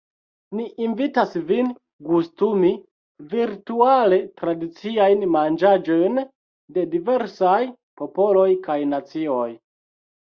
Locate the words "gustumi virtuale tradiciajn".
2.11-5.29